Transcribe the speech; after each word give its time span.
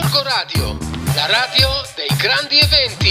Gorgo 0.00 0.22
Radio, 0.22 0.78
la 1.16 1.26
radio 1.26 1.68
dei 1.96 2.16
grandi 2.16 2.54
eventi. 2.54 3.10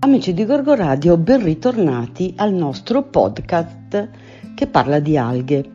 Amici 0.00 0.34
di 0.34 0.44
Gorgo 0.44 0.74
Radio, 0.74 1.16
ben 1.16 1.42
ritornati 1.42 2.34
al 2.36 2.52
nostro 2.52 3.04
podcast 3.04 4.08
che 4.54 4.66
parla 4.66 4.98
di 4.98 5.16
alghe. 5.16 5.70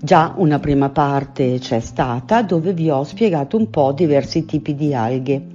Già 0.00 0.32
una 0.36 0.58
prima 0.58 0.88
parte 0.88 1.58
c'è 1.58 1.80
stata 1.80 2.40
dove 2.40 2.72
vi 2.72 2.88
ho 2.88 3.04
spiegato 3.04 3.58
un 3.58 3.68
po' 3.68 3.92
diversi 3.92 4.46
tipi 4.46 4.74
di 4.74 4.94
alghe. 4.94 5.46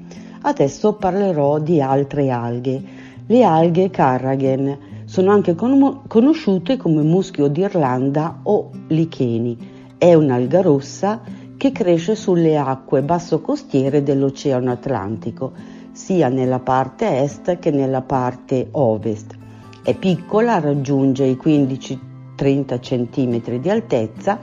Adesso 0.41 0.93
parlerò 0.93 1.57
di 1.57 1.81
altre 1.81 2.29
alghe, 2.29 2.83
le 3.25 3.43
alghe 3.43 3.89
Carragen. 3.89 4.93
Sono 5.15 5.31
anche 5.31 5.55
con- 5.55 6.01
conosciute 6.07 6.75
come 6.75 7.01
muschio 7.01 7.47
d'Irlanda 7.47 8.39
o 8.43 8.69
licheni. 8.87 9.57
È 9.97 10.13
un'alga 10.13 10.59
rossa 10.59 11.21
che 11.55 11.71
cresce 11.71 12.17
sulle 12.17 12.57
acque 12.57 13.01
basso 13.01 13.39
costiere 13.39 14.03
dell'Oceano 14.03 14.71
Atlantico, 14.71 15.53
sia 15.93 16.27
nella 16.27 16.59
parte 16.59 17.21
est 17.21 17.59
che 17.59 17.71
nella 17.71 18.01
parte 18.01 18.67
ovest. 18.71 19.37
È 19.81 19.95
piccola, 19.95 20.59
raggiunge 20.59 21.23
i 21.23 21.37
15 21.37 21.99
30 22.35 22.79
cm 22.79 23.57
di 23.59 23.69
altezza 23.69 24.37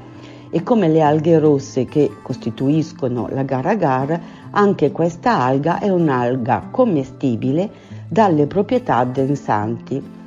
e 0.48 0.62
come 0.62 0.88
le 0.88 1.02
alghe 1.02 1.38
rosse 1.38 1.84
che 1.84 2.10
costituiscono 2.22 3.28
la 3.30 3.42
gara-gar, 3.42 4.20
anche 4.52 4.90
questa 4.90 5.38
alga 5.38 5.80
è 5.80 5.90
un'alga 5.90 6.68
commestibile 6.70 7.70
dalle 8.08 8.46
proprietà 8.46 8.96
addensanti 8.96 10.20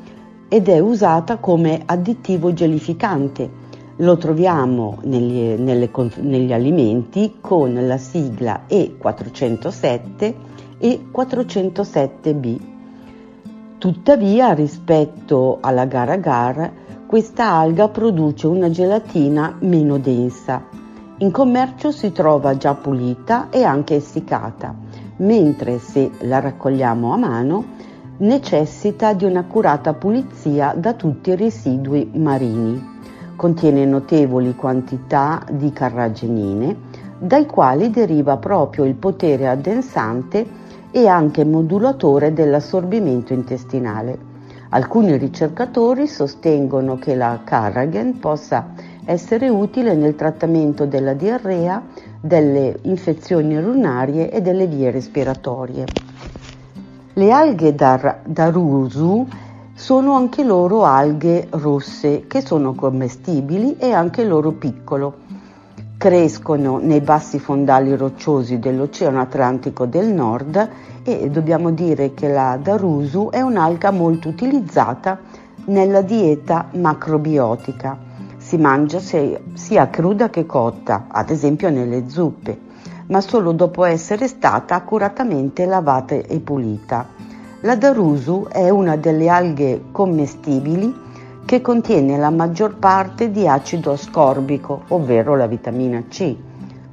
ed 0.47 0.69
è 0.69 0.79
usata 0.79 1.37
come 1.37 1.81
additivo 1.85 2.53
gelificante. 2.53 3.63
Lo 3.97 4.17
troviamo 4.17 4.99
negli, 5.03 5.59
nelle, 5.59 5.89
negli 6.17 6.53
alimenti 6.53 7.37
con 7.41 7.73
la 7.87 7.97
sigla 7.97 8.63
E407 8.69 10.33
e 10.77 11.05
407B. 11.13 12.59
Tuttavia, 13.77 14.53
rispetto 14.53 15.57
alla 15.61 15.85
gara-gar, 15.85 16.71
questa 17.05 17.51
alga 17.51 17.87
produce 17.87 18.47
una 18.47 18.69
gelatina 18.69 19.57
meno 19.61 19.97
densa. 19.97 20.63
In 21.19 21.31
commercio 21.31 21.91
si 21.91 22.11
trova 22.11 22.57
già 22.57 22.73
pulita 22.73 23.49
e 23.49 23.63
anche 23.63 23.95
essiccata, 23.95 24.75
mentre 25.17 25.79
se 25.79 26.11
la 26.21 26.39
raccogliamo 26.39 27.13
a 27.13 27.17
mano 27.17 27.74
necessita 28.17 29.13
di 29.13 29.25
un'accurata 29.25 29.93
pulizia 29.93 30.73
da 30.77 30.93
tutti 30.93 31.31
i 31.31 31.35
residui 31.35 32.09
marini. 32.13 32.93
Contiene 33.35 33.85
notevoli 33.85 34.55
quantità 34.55 35.43
di 35.51 35.71
carragenine, 35.73 36.77
dai 37.19 37.45
quali 37.45 37.89
deriva 37.89 38.37
proprio 38.37 38.85
il 38.85 38.95
potere 38.95 39.47
addensante 39.47 40.63
e 40.91 41.07
anche 41.07 41.43
modulatore 41.43 42.31
dell'assorbimento 42.31 43.33
intestinale. 43.33 44.33
Alcuni 44.69 45.17
ricercatori 45.17 46.07
sostengono 46.07 46.97
che 46.97 47.15
la 47.15 47.41
Carragen 47.43 48.19
possa 48.19 48.73
essere 49.03 49.49
utile 49.49 49.93
nel 49.93 50.15
trattamento 50.15 50.85
della 50.85 51.13
diarrea, 51.13 51.81
delle 52.19 52.79
infezioni 52.83 53.55
urinarie 53.57 54.31
e 54.31 54.41
delle 54.41 54.67
vie 54.67 54.89
respiratorie. 54.89 56.04
Le 57.17 57.31
alghe 57.31 57.73
dar- 57.73 58.23
darusu 58.25 59.25
sono 59.73 60.15
anche 60.15 60.43
loro 60.43 60.83
alghe 60.83 61.47
rosse 61.51 62.27
che 62.27 62.41
sono 62.41 62.73
commestibili 62.73 63.77
e 63.77 63.93
anche 63.93 64.25
loro 64.25 64.51
piccolo. 64.51 65.13
Crescono 65.97 66.77
nei 66.77 66.99
bassi 66.99 67.39
fondali 67.39 67.95
rocciosi 67.95 68.59
dell'Oceano 68.59 69.21
Atlantico 69.21 69.85
del 69.85 70.07
Nord 70.07 70.69
e 71.03 71.29
dobbiamo 71.29 71.71
dire 71.71 72.13
che 72.13 72.27
la 72.27 72.59
darusu 72.61 73.29
è 73.31 73.39
un'alga 73.39 73.91
molto 73.91 74.27
utilizzata 74.27 75.17
nella 75.67 76.01
dieta 76.01 76.67
macrobiotica. 76.73 77.97
Si 78.35 78.57
mangia 78.57 78.99
sia 78.99 79.89
cruda 79.89 80.29
che 80.29 80.45
cotta, 80.45 81.05
ad 81.07 81.29
esempio 81.29 81.69
nelle 81.69 82.09
zuppe, 82.09 82.64
ma 83.07 83.21
solo 83.21 83.51
dopo 83.51 83.83
essere 83.83 84.27
stata 84.27 84.75
accuratamente 84.75 85.65
lavata 85.65 86.15
e 86.15 86.39
pulita. 86.39 87.07
La 87.61 87.75
darusu 87.75 88.47
è 88.49 88.69
una 88.69 88.95
delle 88.95 89.29
alghe 89.29 89.85
commestibili 89.91 91.03
che 91.45 91.61
contiene 91.61 92.17
la 92.17 92.31
maggior 92.31 92.77
parte 92.77 93.29
di 93.29 93.47
acido 93.47 93.91
ascorbico, 93.91 94.83
ovvero 94.89 95.35
la 95.35 95.45
vitamina 95.45 96.03
C, 96.07 96.35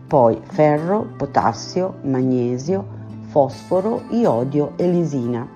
poi 0.06 0.38
ferro, 0.42 1.06
potassio, 1.16 1.96
magnesio, 2.02 3.00
fosforo, 3.28 4.02
iodio 4.10 4.72
e 4.76 4.90
lisina 4.90 5.46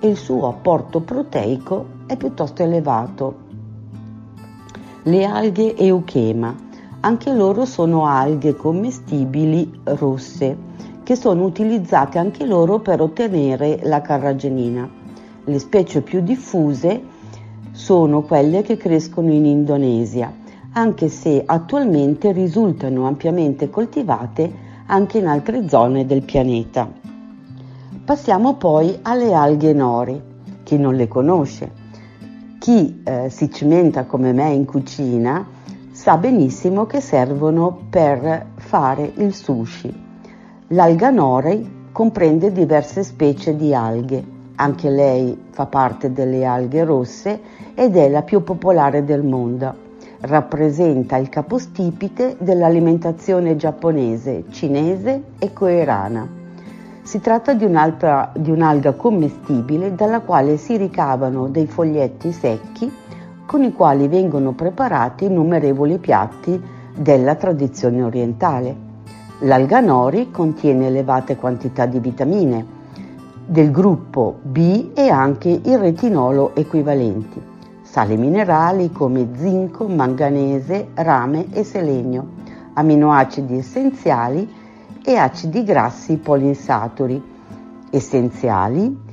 e 0.00 0.08
il 0.08 0.16
suo 0.16 0.48
apporto 0.48 1.00
proteico 1.00 1.86
è 2.06 2.16
piuttosto 2.16 2.62
elevato. 2.62 3.46
Le 5.02 5.24
alghe 5.24 5.76
euchema, 5.76 6.54
anche 7.00 7.32
loro 7.32 7.64
sono 7.64 8.06
alghe 8.06 8.56
commestibili 8.56 9.80
rosse 9.84 10.56
che 11.04 11.14
sono 11.14 11.44
utilizzate 11.44 12.18
anche 12.18 12.44
loro 12.44 12.80
per 12.80 13.00
ottenere 13.00 13.80
la 13.84 14.00
carragenina. 14.00 14.88
Le 15.44 15.58
specie 15.58 16.02
più 16.02 16.20
diffuse 16.20 17.00
sono 17.70 18.22
quelle 18.22 18.62
che 18.62 18.76
crescono 18.76 19.32
in 19.32 19.46
Indonesia, 19.46 20.30
anche 20.72 21.08
se 21.08 21.42
attualmente 21.46 22.32
risultano 22.32 23.06
ampiamente 23.06 23.70
coltivate 23.70 24.66
anche 24.86 25.18
in 25.18 25.26
altre 25.26 25.68
zone 25.68 26.04
del 26.04 26.22
pianeta. 26.22 26.90
Passiamo 28.04 28.54
poi 28.56 28.98
alle 29.02 29.32
alghe 29.32 29.72
nori. 29.72 30.20
Chi 30.64 30.76
non 30.76 30.94
le 30.96 31.08
conosce? 31.08 31.70
Chi 32.58 33.00
eh, 33.04 33.30
si 33.30 33.50
cimenta 33.50 34.04
come 34.04 34.32
me 34.32 34.50
in 34.52 34.64
cucina 34.64 35.56
sa 36.08 36.16
benissimo 36.16 36.86
che 36.86 37.02
servono 37.02 37.80
per 37.90 38.46
fare 38.54 39.12
il 39.16 39.34
sushi. 39.34 39.94
L'alga 40.68 41.10
nori 41.10 41.90
comprende 41.92 42.50
diverse 42.50 43.04
specie 43.04 43.54
di 43.54 43.74
alghe. 43.74 44.24
Anche 44.54 44.88
lei 44.88 45.38
fa 45.50 45.66
parte 45.66 46.10
delle 46.10 46.46
alghe 46.46 46.82
rosse 46.84 47.38
ed 47.74 47.94
è 47.94 48.08
la 48.08 48.22
più 48.22 48.42
popolare 48.42 49.04
del 49.04 49.22
mondo. 49.22 49.74
Rappresenta 50.20 51.18
il 51.18 51.28
capostipite 51.28 52.36
dell'alimentazione 52.38 53.56
giapponese, 53.56 54.44
cinese 54.48 55.24
e 55.38 55.52
coerana. 55.52 56.26
Si 57.02 57.20
tratta 57.20 57.52
di 57.52 57.66
un'alga 57.66 58.92
commestibile 58.96 59.94
dalla 59.94 60.20
quale 60.20 60.56
si 60.56 60.78
ricavano 60.78 61.48
dei 61.48 61.66
foglietti 61.66 62.32
secchi 62.32 62.90
con 63.48 63.62
i 63.62 63.72
quali 63.72 64.08
vengono 64.08 64.52
preparati 64.52 65.24
innumerevoli 65.24 65.96
piatti 65.96 66.62
della 66.94 67.34
tradizione 67.34 68.02
orientale. 68.02 68.76
L'alga 69.38 69.80
nori 69.80 70.30
contiene 70.30 70.88
elevate 70.88 71.36
quantità 71.36 71.86
di 71.86 71.98
vitamine 71.98 72.66
del 73.46 73.70
gruppo 73.70 74.36
B 74.42 74.90
e 74.92 75.08
anche 75.08 75.48
il 75.48 75.78
retinolo 75.78 76.54
equivalenti, 76.56 77.40
sali 77.80 78.18
minerali 78.18 78.92
come 78.92 79.28
zinco, 79.34 79.88
manganese, 79.88 80.88
rame 80.92 81.46
e 81.50 81.64
selenio, 81.64 82.26
aminoacidi 82.74 83.56
essenziali 83.56 84.46
e 85.02 85.16
acidi 85.16 85.64
grassi 85.64 86.18
poliinsaturi 86.18 87.22
essenziali 87.88 89.06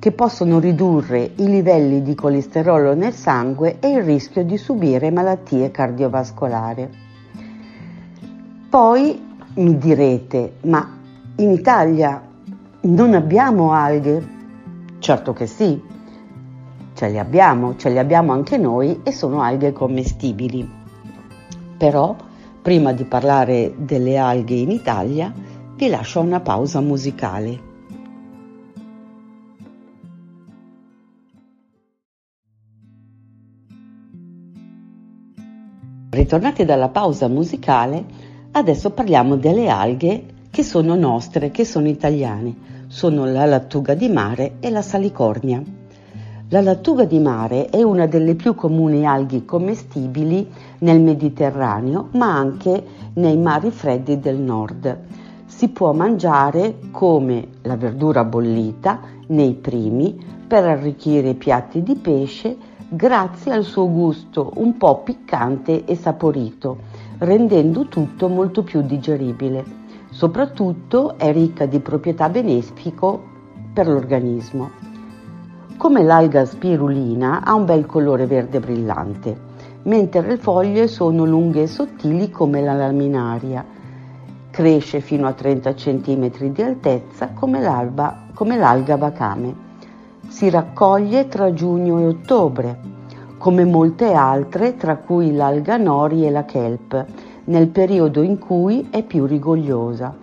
che 0.00 0.10
possono 0.10 0.58
ridurre 0.58 1.30
i 1.36 1.46
livelli 1.46 2.02
di 2.02 2.16
colesterolo 2.16 2.94
nel 2.94 3.12
sangue 3.12 3.78
e 3.78 3.90
il 3.90 4.02
rischio 4.02 4.42
di 4.42 4.56
subire 4.56 5.12
malattie 5.12 5.70
cardiovascolari. 5.70 6.88
Poi 8.68 9.22
mi 9.54 9.78
direte, 9.78 10.54
ma 10.62 10.98
in 11.36 11.50
Italia 11.52 12.20
non 12.80 13.14
abbiamo 13.14 13.72
alghe? 13.72 14.38
Certo 14.98 15.32
che 15.32 15.46
sì, 15.46 15.80
ce 16.94 17.08
le 17.08 17.18
abbiamo, 17.20 17.76
ce 17.76 17.90
le 17.90 18.00
abbiamo 18.00 18.32
anche 18.32 18.56
noi 18.56 19.00
e 19.04 19.12
sono 19.12 19.40
alghe 19.40 19.72
commestibili. 19.72 20.68
Però 21.78 22.16
Prima 22.62 22.92
di 22.92 23.04
parlare 23.04 23.72
delle 23.74 24.18
alghe 24.18 24.54
in 24.54 24.70
Italia, 24.70 25.32
vi 25.76 25.88
lascio 25.88 26.20
una 26.20 26.40
pausa 26.40 26.80
musicale. 26.80 27.69
Ritornati 36.20 36.66
dalla 36.66 36.90
pausa 36.90 37.28
musicale, 37.28 38.04
adesso 38.50 38.90
parliamo 38.90 39.36
delle 39.36 39.70
alghe 39.70 40.24
che 40.50 40.62
sono 40.62 40.94
nostre, 40.94 41.50
che 41.50 41.64
sono 41.64 41.88
italiane. 41.88 42.84
Sono 42.88 43.24
la 43.24 43.46
lattuga 43.46 43.94
di 43.94 44.10
mare 44.10 44.56
e 44.60 44.68
la 44.68 44.82
salicornia. 44.82 45.62
La 46.50 46.60
lattuga 46.60 47.06
di 47.06 47.18
mare 47.18 47.70
è 47.70 47.80
una 47.82 48.04
delle 48.06 48.34
più 48.34 48.54
comuni 48.54 49.06
alghe 49.06 49.46
commestibili 49.46 50.46
nel 50.80 51.00
Mediterraneo, 51.00 52.08
ma 52.12 52.36
anche 52.36 52.84
nei 53.14 53.38
mari 53.38 53.70
freddi 53.70 54.20
del 54.20 54.36
nord. 54.36 54.98
Si 55.46 55.70
può 55.70 55.94
mangiare 55.94 56.80
come 56.90 57.46
la 57.62 57.76
verdura 57.76 58.24
bollita 58.24 59.00
nei 59.28 59.54
primi 59.54 60.22
per 60.46 60.64
arricchire 60.64 61.30
i 61.30 61.34
piatti 61.34 61.82
di 61.82 61.94
pesce 61.94 62.68
grazie 62.92 63.52
al 63.52 63.62
suo 63.62 63.88
gusto 63.88 64.50
un 64.56 64.76
po' 64.76 65.02
piccante 65.02 65.84
e 65.84 65.94
saporito, 65.94 66.78
rendendo 67.18 67.86
tutto 67.86 68.28
molto 68.28 68.64
più 68.64 68.82
digeribile. 68.82 69.78
Soprattutto 70.10 71.16
è 71.16 71.32
ricca 71.32 71.66
di 71.66 71.78
proprietà 71.78 72.28
benefico 72.28 73.22
per 73.72 73.86
l'organismo. 73.86 74.70
Come 75.76 76.02
l'alga 76.02 76.44
spirulina 76.44 77.44
ha 77.44 77.54
un 77.54 77.64
bel 77.64 77.86
colore 77.86 78.26
verde 78.26 78.58
brillante, 78.58 79.38
mentre 79.84 80.22
le 80.22 80.36
foglie 80.36 80.88
sono 80.88 81.24
lunghe 81.24 81.62
e 81.62 81.66
sottili 81.68 82.28
come 82.28 82.60
la 82.60 82.72
laminaria. 82.72 83.64
Cresce 84.50 85.00
fino 85.00 85.28
a 85.28 85.32
30 85.32 85.74
cm 85.74 86.48
di 86.48 86.62
altezza 86.62 87.30
come, 87.34 87.60
come 88.34 88.56
l'alga 88.56 88.96
vacame. 88.96 89.68
Si 90.30 90.48
raccoglie 90.48 91.26
tra 91.26 91.52
giugno 91.52 91.98
e 91.98 92.06
ottobre, 92.06 92.78
come 93.36 93.64
molte 93.64 94.12
altre, 94.12 94.76
tra 94.76 94.96
cui 94.96 95.34
l'alga 95.34 95.76
nori 95.76 96.24
e 96.24 96.30
la 96.30 96.44
kelp, 96.44 97.04
nel 97.46 97.66
periodo 97.66 98.22
in 98.22 98.38
cui 98.38 98.86
è 98.90 99.02
più 99.02 99.26
rigogliosa. 99.26 100.14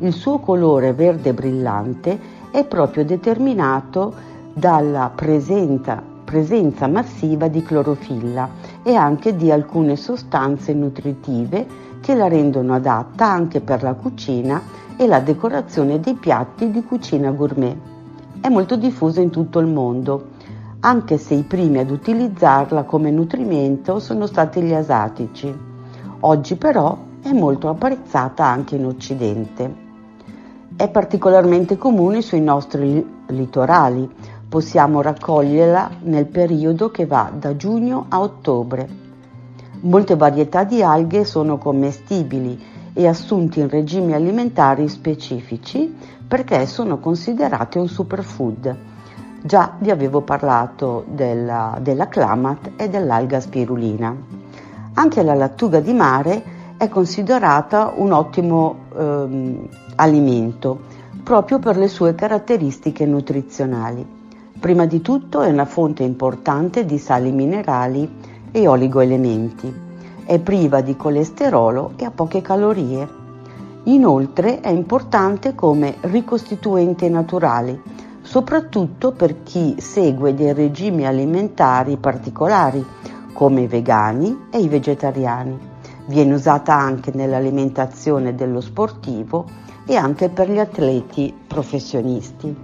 Il 0.00 0.12
suo 0.12 0.38
colore 0.38 0.92
verde 0.92 1.32
brillante 1.32 2.20
è 2.50 2.64
proprio 2.66 3.06
determinato 3.06 4.12
dalla 4.52 5.10
presenza, 5.12 6.00
presenza 6.22 6.86
massiva 6.86 7.48
di 7.48 7.62
clorofilla 7.62 8.48
e 8.82 8.94
anche 8.94 9.34
di 9.34 9.50
alcune 9.50 9.96
sostanze 9.96 10.74
nutritive 10.74 11.66
che 12.02 12.14
la 12.14 12.28
rendono 12.28 12.74
adatta 12.74 13.26
anche 13.26 13.62
per 13.62 13.82
la 13.82 13.94
cucina 13.94 14.60
e 14.94 15.06
la 15.06 15.20
decorazione 15.20 15.98
dei 16.00 16.14
piatti 16.14 16.70
di 16.70 16.84
cucina 16.84 17.30
gourmet. 17.30 17.93
È 18.44 18.50
molto 18.50 18.76
diffusa 18.76 19.22
in 19.22 19.30
tutto 19.30 19.58
il 19.58 19.66
mondo, 19.66 20.32
anche 20.80 21.16
se 21.16 21.32
i 21.32 21.44
primi 21.44 21.78
ad 21.78 21.90
utilizzarla 21.90 22.82
come 22.82 23.10
nutrimento 23.10 23.98
sono 24.00 24.26
stati 24.26 24.60
gli 24.60 24.74
asatici. 24.74 25.50
Oggi 26.20 26.54
però 26.56 26.94
è 27.22 27.32
molto 27.32 27.70
apprezzata 27.70 28.44
anche 28.44 28.76
in 28.76 28.84
Occidente. 28.84 29.74
È 30.76 30.90
particolarmente 30.90 31.78
comune 31.78 32.20
sui 32.20 32.42
nostri 32.42 33.22
litorali, 33.28 34.06
possiamo 34.46 35.00
raccoglierla 35.00 35.90
nel 36.02 36.26
periodo 36.26 36.90
che 36.90 37.06
va 37.06 37.32
da 37.34 37.56
giugno 37.56 38.04
a 38.10 38.20
ottobre. 38.20 38.86
Molte 39.80 40.16
varietà 40.16 40.64
di 40.64 40.82
alghe 40.82 41.24
sono 41.24 41.56
commestibili 41.56 42.60
e 42.94 43.06
assunti 43.06 43.60
in 43.60 43.68
regimi 43.68 44.14
alimentari 44.14 44.88
specifici 44.88 45.94
perché 46.26 46.64
sono 46.66 46.98
considerate 46.98 47.78
un 47.78 47.88
superfood. 47.88 48.76
Già 49.42 49.74
vi 49.78 49.90
avevo 49.90 50.22
parlato 50.22 51.04
della, 51.08 51.78
della 51.82 52.08
clamat 52.08 52.70
e 52.76 52.88
dell'alga 52.88 53.40
spirulina. 53.40 54.16
Anche 54.94 55.22
la 55.22 55.34
lattuga 55.34 55.80
di 55.80 55.92
mare 55.92 56.42
è 56.76 56.88
considerata 56.88 57.92
un 57.96 58.12
ottimo 58.12 58.76
ehm, 58.96 59.68
alimento 59.96 60.92
proprio 61.22 61.58
per 61.58 61.76
le 61.76 61.88
sue 61.88 62.14
caratteristiche 62.14 63.04
nutrizionali. 63.06 64.06
Prima 64.58 64.86
di 64.86 65.00
tutto 65.00 65.42
è 65.42 65.50
una 65.50 65.64
fonte 65.64 66.04
importante 66.04 66.84
di 66.84 66.98
sali 66.98 67.32
minerali 67.32 68.08
e 68.50 68.66
oligoelementi. 68.68 69.93
È 70.26 70.38
priva 70.38 70.80
di 70.80 70.96
colesterolo 70.96 71.92
e 71.96 72.06
ha 72.06 72.10
poche 72.10 72.40
calorie. 72.40 73.06
Inoltre 73.84 74.60
è 74.60 74.70
importante 74.70 75.54
come 75.54 75.96
ricostituente 76.00 77.10
naturale, 77.10 77.82
soprattutto 78.22 79.12
per 79.12 79.42
chi 79.42 79.74
segue 79.78 80.32
dei 80.34 80.54
regimi 80.54 81.06
alimentari 81.06 81.98
particolari, 81.98 82.82
come 83.34 83.62
i 83.62 83.66
vegani 83.66 84.46
e 84.50 84.60
i 84.60 84.68
vegetariani. 84.68 85.58
Viene 86.06 86.32
usata 86.32 86.74
anche 86.74 87.10
nell'alimentazione 87.12 88.34
dello 88.34 88.62
sportivo 88.62 89.44
e 89.84 89.94
anche 89.94 90.30
per 90.30 90.50
gli 90.50 90.58
atleti 90.58 91.34
professionisti. 91.46 92.56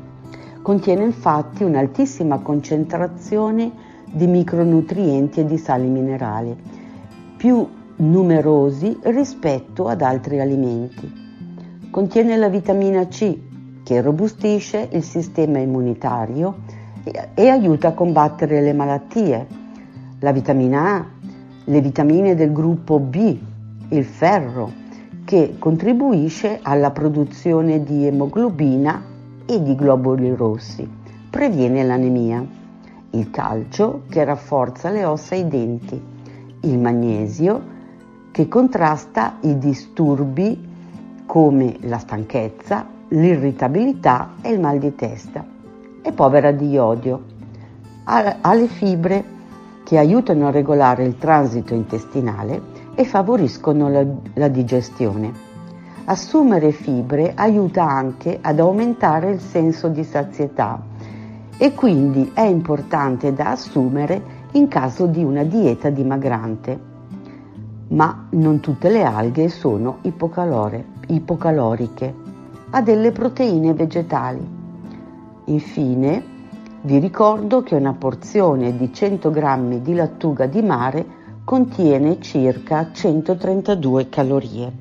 Contiene 0.63 1.05
infatti 1.05 1.63
un'altissima 1.63 2.39
concentrazione 2.39 3.71
di 4.07 4.27
micronutrienti 4.27 5.41
e 5.41 5.45
di 5.45 5.59
sali 5.59 5.89
minerali, 5.89 6.57
più 7.41 7.67
numerosi 7.97 8.99
rispetto 9.05 9.89
ad 9.89 10.03
altri 10.03 10.41
alimenti. 10.41 11.11
Contiene 11.91 12.37
la 12.37 12.51
vitamina 12.51 13.07
C, 13.07 13.35
che 13.83 14.03
robustisce 14.03 14.91
il 14.93 15.03
sistema 15.03 15.59
immunitario 15.59 16.57
e 17.33 17.49
aiuta 17.49 17.89
a 17.89 17.93
combattere 17.95 18.61
le 18.61 18.75
malattie, 18.75 19.47
la 20.19 20.33
vitamina 20.33 20.97
A, 20.97 21.07
le 21.65 21.81
vitamine 21.81 22.35
del 22.35 22.53
gruppo 22.53 22.99
B, 22.99 23.39
il 23.89 24.05
ferro, 24.05 24.71
che 25.25 25.55
contribuisce 25.59 26.59
alla 26.61 26.91
produzione 26.91 27.83
di 27.83 28.05
emoglobina 28.05 29.03
e 29.47 29.63
di 29.63 29.75
globuli 29.75 30.35
rossi. 30.35 30.87
Previene 31.31 31.85
l'anemia. 31.85 32.47
Il 33.13 33.31
calcio 33.31 34.03
che 34.11 34.25
rafforza 34.25 34.91
le 34.91 35.07
ossa 35.07 35.35
e 35.37 35.39
i 35.39 35.49
denti. 35.49 36.10
Il 36.63 36.79
magnesio 36.79 37.63
che 38.31 38.47
contrasta 38.47 39.39
i 39.41 39.57
disturbi 39.57 40.69
come 41.25 41.77
la 41.81 41.99
stanchezza, 41.99 42.87
l'irritabilità 43.09 44.35
e 44.43 44.51
il 44.51 44.61
mal 44.61 44.79
di 44.79 44.95
testa. 44.95 45.43
È 46.03 46.13
povera 46.13 46.53
di 46.53 46.69
iodio. 46.69 47.23
Ha 48.05 48.55
le 48.55 48.67
fibre 48.67 49.25
che 49.85 49.97
aiutano 49.97 50.49
a 50.49 50.51
regolare 50.51 51.05
il 51.05 51.17
transito 51.17 51.73
intestinale 51.73 52.61
e 52.95 53.05
favoriscono 53.05 53.89
la, 53.89 54.05
la 54.35 54.49
digestione. 54.49 55.33
Assumere 56.05 56.73
fibre 56.73 57.33
aiuta 57.35 57.89
anche 57.89 58.39
ad 58.41 58.59
aumentare 58.61 59.31
il 59.31 59.41
senso 59.41 59.89
di 59.89 60.05
sazietà 60.05 60.83
e 61.57 61.75
quindi 61.75 62.33
è 62.35 62.43
importante 62.43 63.33
da 63.33 63.53
assumere 63.53 64.39
in 64.53 64.69
caso 64.69 65.07
di 65.07 65.23
una 65.23 65.45
dieta 65.45 65.91
dimagrante. 65.91 66.89
Ma 67.89 68.27
non 68.31 68.61
tutte 68.61 68.89
le 68.89 69.03
alghe 69.03 69.49
sono 69.49 69.99
ipocaloriche, 70.03 72.15
ha 72.71 72.83
delle 72.83 73.13
proteine 73.13 73.75
vegetali. 73.75 74.59
Infine, 75.47 76.23
vi 76.83 76.99
ricordo 76.99 77.63
che 77.63 77.75
una 77.75 77.93
porzione 77.93 78.77
di 78.77 78.93
100 78.93 79.31
g 79.31 79.79
di 79.81 79.95
lattuga 79.95 80.47
di 80.47 80.63
mare 80.63 81.19
contiene 81.45 82.21
circa 82.21 82.91
132 82.93 84.09
calorie. 84.09 84.73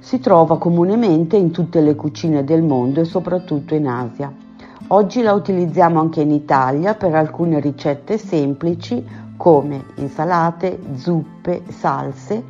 Si 0.00 0.18
trova 0.18 0.58
comunemente 0.58 1.36
in 1.36 1.52
tutte 1.52 1.80
le 1.80 1.94
cucine 1.94 2.44
del 2.44 2.62
mondo 2.62 3.00
e 3.00 3.04
soprattutto 3.04 3.74
in 3.74 3.86
Asia. 3.86 4.41
Oggi 4.92 5.22
la 5.22 5.32
utilizziamo 5.32 6.00
anche 6.00 6.20
in 6.20 6.30
Italia 6.30 6.94
per 6.94 7.14
alcune 7.14 7.60
ricette 7.60 8.18
semplici 8.18 9.02
come 9.38 9.86
insalate, 9.94 10.78
zuppe, 10.96 11.62
salse, 11.68 12.42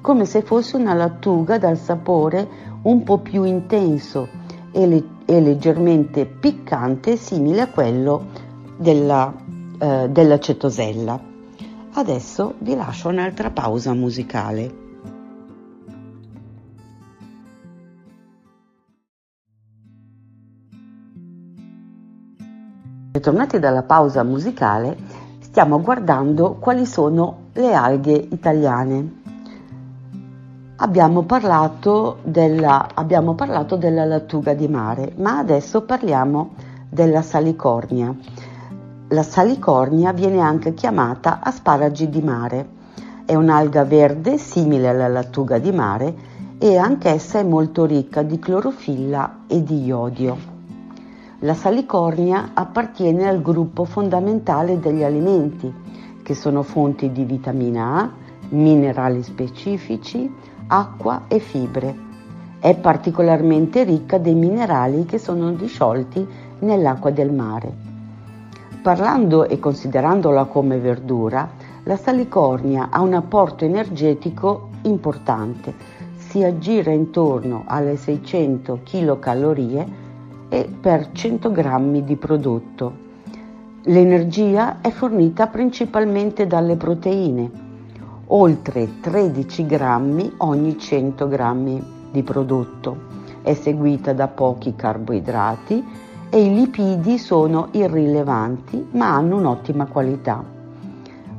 come 0.00 0.24
se 0.24 0.40
fosse 0.40 0.76
una 0.76 0.94
lattuga 0.94 1.58
dal 1.58 1.76
sapore 1.76 2.48
un 2.84 3.02
po' 3.02 3.18
più 3.18 3.42
intenso 3.42 4.26
e, 4.72 4.86
le- 4.86 5.08
e 5.26 5.42
leggermente 5.42 6.24
piccante 6.24 7.16
simile 7.16 7.60
a 7.60 7.68
quello 7.68 8.28
della, 8.78 9.30
eh, 9.78 10.08
della 10.08 10.38
cetosella. 10.38 11.20
Adesso 11.92 12.54
vi 12.60 12.76
lascio 12.76 13.08
un'altra 13.08 13.50
pausa 13.50 13.92
musicale. 13.92 14.89
Ritornati 23.20 23.58
dalla 23.58 23.82
pausa 23.82 24.22
musicale, 24.22 24.96
stiamo 25.40 25.82
guardando 25.82 26.54
quali 26.54 26.86
sono 26.86 27.48
le 27.52 27.74
alghe 27.74 28.14
italiane. 28.14 29.20
Abbiamo 30.76 31.24
parlato, 31.24 32.20
della, 32.22 32.88
abbiamo 32.94 33.34
parlato 33.34 33.76
della 33.76 34.06
lattuga 34.06 34.54
di 34.54 34.68
mare, 34.68 35.12
ma 35.16 35.36
adesso 35.36 35.82
parliamo 35.82 36.54
della 36.88 37.20
salicornia. 37.20 38.10
La 39.08 39.22
salicornia 39.22 40.14
viene 40.14 40.40
anche 40.40 40.72
chiamata 40.72 41.40
asparagi 41.42 42.08
di 42.08 42.22
mare. 42.22 42.68
È 43.26 43.34
un'alga 43.34 43.84
verde 43.84 44.38
simile 44.38 44.88
alla 44.88 45.08
lattuga 45.08 45.58
di 45.58 45.72
mare 45.72 46.14
e 46.56 46.78
anch'essa 46.78 47.38
è 47.38 47.42
molto 47.42 47.84
ricca 47.84 48.22
di 48.22 48.38
clorofilla 48.38 49.40
e 49.46 49.62
di 49.62 49.84
iodio 49.84 50.49
La 51.42 51.54
salicornia 51.54 52.50
appartiene 52.52 53.26
al 53.26 53.40
gruppo 53.40 53.84
fondamentale 53.84 54.78
degli 54.78 55.02
alimenti, 55.02 55.72
che 56.22 56.34
sono 56.34 56.62
fonti 56.62 57.12
di 57.12 57.24
vitamina 57.24 57.96
A, 57.96 58.10
minerali 58.50 59.22
specifici, 59.22 60.30
acqua 60.66 61.22
e 61.28 61.38
fibre. 61.38 61.96
È 62.58 62.76
particolarmente 62.76 63.84
ricca 63.84 64.18
dei 64.18 64.34
minerali 64.34 65.06
che 65.06 65.16
sono 65.16 65.50
disciolti 65.52 66.28
nell'acqua 66.58 67.10
del 67.10 67.32
mare. 67.32 67.72
Parlando 68.82 69.48
e 69.48 69.58
considerandola 69.58 70.44
come 70.44 70.76
verdura, 70.76 71.48
la 71.84 71.96
salicornia 71.96 72.88
ha 72.90 73.00
un 73.00 73.14
apporto 73.14 73.64
energetico 73.64 74.68
importante, 74.82 75.72
si 76.18 76.44
aggira 76.44 76.90
intorno 76.90 77.62
alle 77.66 77.96
600 77.96 78.80
kcal 78.84 79.54
e 80.50 80.68
per 80.68 81.12
100 81.12 81.50
g 81.52 82.02
di 82.02 82.16
prodotto. 82.16 83.08
L'energia 83.84 84.82
è 84.82 84.90
fornita 84.90 85.46
principalmente 85.46 86.46
dalle 86.46 86.76
proteine, 86.76 87.50
oltre 88.26 89.00
13 89.00 89.64
grammi 89.64 90.34
ogni 90.38 90.76
100 90.78 91.28
g 91.28 91.82
di 92.10 92.22
prodotto. 92.22 93.08
È 93.42 93.54
seguita 93.54 94.12
da 94.12 94.28
pochi 94.28 94.74
carboidrati 94.76 95.82
e 96.28 96.44
i 96.44 96.52
lipidi 96.52 97.16
sono 97.16 97.68
irrilevanti 97.70 98.88
ma 98.90 99.14
hanno 99.14 99.36
un'ottima 99.38 99.86
qualità. 99.86 100.44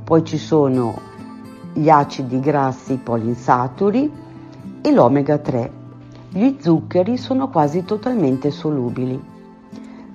Poi 0.03 0.23
ci 0.23 0.37
sono 0.37 1.09
gli 1.73 1.89
acidi 1.89 2.39
grassi 2.39 2.95
polinsaturi 2.97 4.11
e 4.81 4.91
l'omega 4.91 5.37
3. 5.37 5.80
Gli 6.33 6.55
zuccheri 6.61 7.17
sono 7.17 7.49
quasi 7.49 7.83
totalmente 7.83 8.51
solubili. 8.51 9.21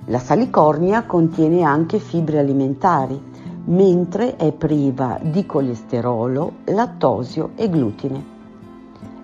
La 0.07 0.19
salicornia 0.19 1.05
contiene 1.05 1.63
anche 1.63 1.99
fibre 1.99 2.39
alimentari, 2.39 3.21
mentre 3.67 4.37
è 4.37 4.51
priva 4.53 5.19
di 5.21 5.45
colesterolo, 5.45 6.53
lattosio 6.65 7.51
e 7.55 7.69
glutine. 7.69 8.25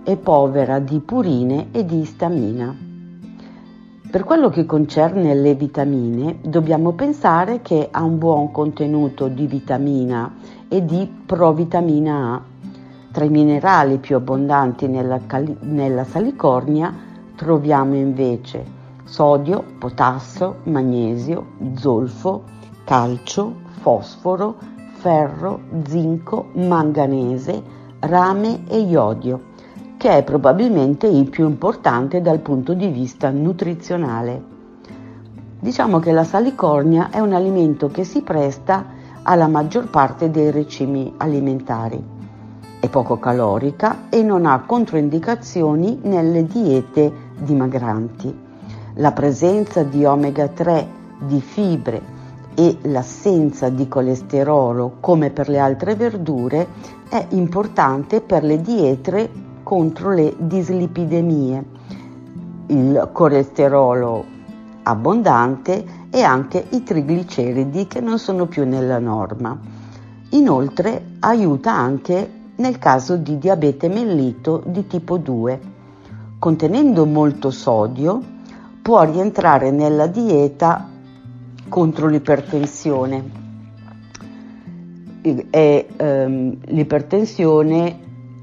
È 0.03 0.15
povera 0.17 0.81
di 0.81 0.99
purine 0.99 1.69
e 1.73 1.87
di 1.87 2.01
istamina. 2.01 2.77
Per 4.11 4.25
quello 4.25 4.51
che 4.51 4.67
concerne 4.67 5.35
le 5.35 5.55
vitamine, 5.55 6.41
dobbiamo 6.43 6.93
pensare 6.93 7.63
che 7.63 7.89
ha 7.91 8.03
un 8.03 8.19
buon 8.19 8.51
contenuto 8.51 9.29
di 9.29 9.47
vitamina 9.47 10.31
e 10.69 10.85
di 10.85 11.11
provitamina 11.25 12.35
A. 12.35 12.52
Tra 13.13 13.27
i 13.27 13.29
minerali 13.29 13.99
più 13.99 14.17
abbondanti 14.17 14.89
nella, 14.89 15.21
cali- 15.27 15.59
nella 15.61 16.05
salicornia 16.05 16.93
troviamo 17.37 17.95
invece 17.95 18.65
sodio, 19.05 19.63
potassio, 19.79 20.61
magnesio, 20.63 21.49
zolfo, 21.75 22.45
calcio, 22.85 23.55
fosforo, 23.83 24.57
ferro, 24.95 25.61
zinco, 25.87 26.49
manganese, 26.55 27.63
rame 27.99 28.63
e 28.67 28.79
iodio, 28.79 29.51
che 29.99 30.17
è 30.17 30.23
probabilmente 30.23 31.07
il 31.07 31.29
più 31.29 31.47
importante 31.47 32.23
dal 32.23 32.39
punto 32.39 32.73
di 32.73 32.87
vista 32.87 33.29
nutrizionale. 33.29 34.43
Diciamo 35.61 35.99
che 35.99 36.13
la 36.13 36.25
salicornia 36.25 37.11
è 37.11 37.19
un 37.19 37.35
alimento 37.35 37.89
che 37.89 38.05
si 38.05 38.23
presta 38.23 38.87
alla 39.23 39.49
maggior 39.49 39.91
parte 39.91 40.31
dei 40.31 40.51
regimi 40.51 41.13
alimentari. 41.19 42.22
È 42.83 42.89
poco 42.89 43.17
calorica 43.21 44.09
e 44.09 44.25
non 44.25 44.45
ha 44.45 44.65
controindicazioni 44.67 46.01
nelle 46.03 46.45
diete 46.45 47.13
dimagranti 47.39 48.51
la 48.95 49.13
presenza 49.13 49.85
di 49.85 50.05
omega 50.05 50.49
3, 50.49 50.89
di 51.21 51.41
fibre 51.41 52.03
e 52.55 52.79
l'assenza 52.83 53.69
di 53.69 53.87
colesterolo 53.87 54.97
come 54.99 55.31
per 55.31 55.49
le 55.49 55.61
altre 55.61 55.95
verdure 55.95 56.67
è 57.09 57.25
importante 57.31 58.21
per 58.21 58.43
le 58.43 58.61
diete 58.61 59.31
contro 59.63 60.11
le 60.11 60.35
dislipidemie, 60.37 61.65
il 62.67 63.11
colesterolo 63.13 64.25
abbondante 64.83 65.85
e 66.11 66.23
anche 66.23 66.67
i 66.71 66.83
trigliceridi 66.83 67.87
che 67.87 68.01
non 68.01 68.19
sono 68.19 68.47
più 68.47 68.67
nella 68.67 68.99
norma. 68.99 69.57
Inoltre 70.31 71.13
aiuta 71.21 71.73
anche 71.73 72.41
nel 72.63 72.79
caso 72.79 73.17
di 73.17 73.39
diabete 73.39 73.89
mellito 73.89 74.63
di 74.65 74.87
tipo 74.87 75.19
2. 75.19 75.61
Contenendo 76.39 77.05
molto 77.07 77.51
sodio, 77.51 78.23
può 78.81 79.03
rientrare 79.03 79.73
nella 79.73 80.07
dieta 80.07 80.89
contro 81.69 82.07
l'ipertensione. 82.07 83.41
È 85.51 85.87
ehm, 85.97 86.57
l'ipertensione 86.67 87.99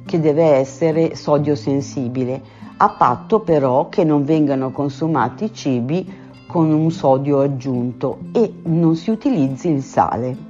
che 0.06 0.20
deve 0.20 0.44
essere 0.56 1.16
sodio 1.16 1.56
sensibile, 1.56 2.42
a 2.76 2.90
patto 2.90 3.40
però 3.40 3.88
che 3.88 4.04
non 4.04 4.26
vengano 4.26 4.72
consumati 4.72 5.54
cibi 5.54 6.14
con 6.46 6.74
un 6.74 6.92
sodio 6.92 7.40
aggiunto 7.40 8.18
e 8.34 8.54
non 8.64 8.98
si 8.98 9.12
utilizzi 9.12 9.70
il 9.70 9.82
sale. 9.82 10.49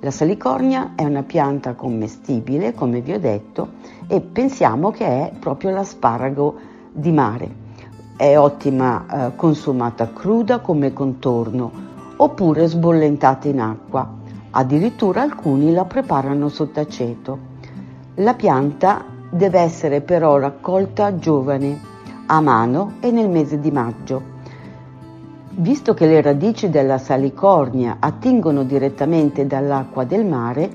La 0.00 0.10
salicornia 0.10 0.92
è 0.94 1.04
una 1.04 1.22
pianta 1.22 1.74
commestibile, 1.74 2.74
come 2.74 3.00
vi 3.00 3.12
ho 3.12 3.18
detto, 3.18 3.68
e 4.06 4.20
pensiamo 4.20 4.90
che 4.90 5.04
è 5.04 5.32
proprio 5.38 5.70
l'asparago 5.70 6.54
di 6.92 7.12
mare 7.12 7.64
è 8.16 8.38
ottima 8.38 9.04
eh, 9.06 9.36
consumata 9.36 10.10
cruda 10.10 10.60
come 10.60 10.94
contorno 10.94 11.70
oppure 12.16 12.66
sbollentata 12.66 13.46
in 13.46 13.60
acqua. 13.60 14.10
Addirittura 14.52 15.20
alcuni 15.20 15.70
la 15.72 15.84
preparano 15.84 16.48
sott'aceto. 16.48 17.38
La 18.14 18.32
pianta 18.32 19.04
deve 19.28 19.60
essere 19.60 20.00
però 20.00 20.38
raccolta 20.38 21.18
giovane, 21.18 21.78
a 22.24 22.40
mano 22.40 22.94
e 23.00 23.10
nel 23.10 23.28
mese 23.28 23.60
di 23.60 23.70
maggio. 23.70 24.34
Visto 25.58 25.94
che 25.94 26.06
le 26.06 26.20
radici 26.20 26.68
della 26.68 26.98
salicornia 26.98 27.96
attingono 27.98 28.62
direttamente 28.62 29.46
dall'acqua 29.46 30.04
del 30.04 30.26
mare, 30.26 30.70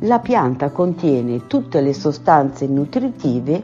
la 0.00 0.20
pianta 0.20 0.70
contiene 0.70 1.46
tutte 1.46 1.82
le 1.82 1.92
sostanze 1.92 2.66
nutritive 2.66 3.62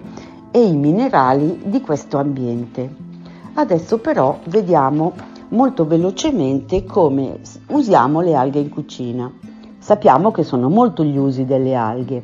e 0.50 0.62
i 0.62 0.76
minerali 0.76 1.62
di 1.64 1.80
questo 1.80 2.18
ambiente. 2.18 2.94
Adesso 3.54 3.96
però 3.96 4.40
vediamo 4.44 5.14
molto 5.48 5.86
velocemente 5.86 6.84
come 6.84 7.40
usiamo 7.68 8.20
le 8.20 8.34
alghe 8.34 8.58
in 8.58 8.68
cucina. 8.68 9.32
Sappiamo 9.78 10.30
che 10.32 10.42
sono 10.42 10.68
molto 10.68 11.02
gli 11.02 11.16
usi 11.16 11.46
delle 11.46 11.74
alghe 11.74 12.22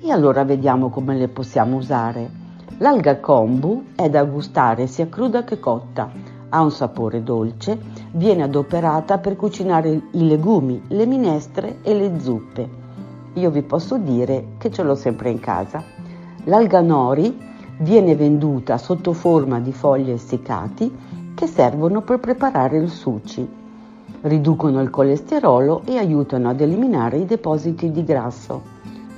e 0.00 0.10
allora 0.10 0.44
vediamo 0.44 0.88
come 0.88 1.14
le 1.14 1.28
possiamo 1.28 1.76
usare. 1.76 2.30
L'alga 2.78 3.20
kombu 3.20 3.88
è 3.94 4.08
da 4.08 4.24
gustare 4.24 4.86
sia 4.86 5.08
cruda 5.08 5.44
che 5.44 5.60
cotta, 5.60 6.10
ha 6.54 6.60
un 6.60 6.70
sapore 6.70 7.22
dolce, 7.22 7.78
viene 8.12 8.42
adoperata 8.42 9.18
per 9.18 9.36
cucinare 9.36 9.88
i 10.10 10.26
legumi, 10.26 10.82
le 10.88 11.06
minestre 11.06 11.78
e 11.82 11.94
le 11.94 12.20
zuppe. 12.20 12.68
Io 13.34 13.50
vi 13.50 13.62
posso 13.62 13.96
dire 13.96 14.48
che 14.58 14.70
ce 14.70 14.82
l'ho 14.82 14.94
sempre 14.94 15.30
in 15.30 15.40
casa. 15.40 15.82
L'alga 16.44 16.82
nori 16.82 17.38
viene 17.78 18.14
venduta 18.14 18.76
sotto 18.76 19.14
forma 19.14 19.60
di 19.60 19.72
foglie 19.72 20.12
essiccati 20.12 20.94
che 21.34 21.46
servono 21.46 22.02
per 22.02 22.20
preparare 22.20 22.76
il 22.76 22.90
sushi. 22.90 23.60
Riducono 24.20 24.82
il 24.82 24.90
colesterolo 24.90 25.82
e 25.86 25.96
aiutano 25.96 26.50
ad 26.50 26.60
eliminare 26.60 27.16
i 27.16 27.24
depositi 27.24 27.90
di 27.90 28.04
grasso. 28.04 28.60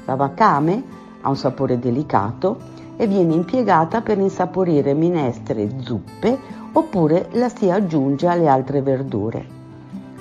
La 0.04 0.14
wakame 0.14 0.82
ha 1.22 1.28
un 1.28 1.36
sapore 1.36 1.80
delicato 1.80 2.58
e 2.96 3.08
viene 3.08 3.34
impiegata 3.34 4.02
per 4.02 4.18
insaporire 4.18 4.94
minestre 4.94 5.68
zuppe 5.80 6.62
oppure 6.74 7.28
la 7.32 7.48
si 7.48 7.70
aggiunge 7.70 8.26
alle 8.26 8.48
altre 8.48 8.82
verdure. 8.82 9.46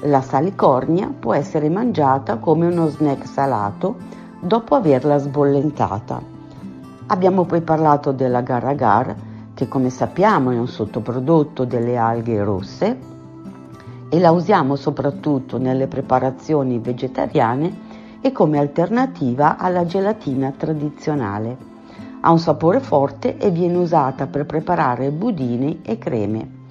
La 0.03 0.21
salicornia 0.21 1.11
può 1.17 1.33
essere 1.33 1.69
mangiata 1.69 2.37
come 2.37 2.67
uno 2.67 2.87
snack 2.87 3.27
salato 3.27 3.95
dopo 4.39 4.75
averla 4.75 5.17
sbollentata. 5.17 6.21
Abbiamo 7.07 7.45
poi 7.45 7.61
parlato 7.61 8.11
dell'agar-agar, 8.11 9.15
che 9.53 9.67
come 9.67 9.89
sappiamo 9.89 10.51
è 10.51 10.57
un 10.57 10.67
sottoprodotto 10.67 11.65
delle 11.65 11.97
alghe 11.97 12.43
rosse 12.43 12.97
e 14.09 14.19
la 14.19 14.31
usiamo 14.31 14.75
soprattutto 14.75 15.57
nelle 15.57 15.87
preparazioni 15.87 16.79
vegetariane 16.79 17.91
e 18.21 18.31
come 18.31 18.59
alternativa 18.59 19.57
alla 19.57 19.85
gelatina 19.85 20.51
tradizionale. 20.55 21.72
Ha 22.25 22.31
un 22.31 22.39
sapore 22.39 22.79
forte 22.79 23.37
e 23.37 23.51
viene 23.51 23.75
usata 23.75 24.27
per 24.27 24.45
preparare 24.45 25.11
budini 25.11 25.81
e 25.83 25.97
creme. 25.97 26.61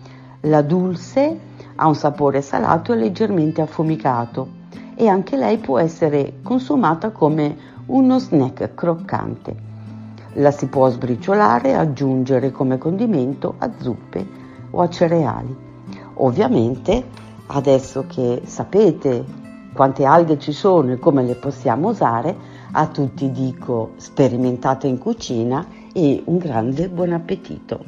La 0.42 0.62
dulce 0.62 1.38
ha 1.76 1.86
un 1.86 1.94
sapore 1.94 2.40
salato 2.40 2.94
e 2.94 2.96
leggermente 2.96 3.60
affumicato 3.60 4.48
e 4.94 5.08
anche 5.08 5.36
lei 5.36 5.58
può 5.58 5.78
essere 5.78 6.38
consumata 6.42 7.10
come 7.10 7.54
uno 7.86 8.18
snack 8.18 8.74
croccante. 8.74 9.54
La 10.36 10.50
si 10.50 10.68
può 10.68 10.88
sbriciolare 10.88 11.68
e 11.68 11.74
aggiungere 11.74 12.50
come 12.50 12.78
condimento 12.78 13.56
a 13.58 13.70
zuppe 13.76 14.26
o 14.70 14.80
a 14.80 14.88
cereali. 14.88 15.54
Ovviamente 16.14 17.04
adesso 17.48 18.06
che 18.08 18.40
sapete 18.46 19.22
quante 19.74 20.06
alghe 20.06 20.38
ci 20.38 20.52
sono 20.52 20.92
e 20.92 20.98
come 20.98 21.22
le 21.22 21.34
possiamo 21.34 21.90
usare, 21.90 22.51
a 22.72 22.86
tutti 22.88 23.30
dico 23.30 23.92
sperimentate 23.96 24.86
in 24.86 24.98
cucina 24.98 25.66
e 25.92 26.22
un 26.24 26.38
grande 26.38 26.88
buon 26.88 27.12
appetito. 27.12 27.84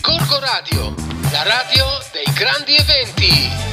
Corco 0.00 0.38
Radio, 0.40 0.94
la 1.30 1.42
radio 1.44 1.84
dei 2.12 2.32
grandi 2.34 2.74
eventi. 2.74 3.69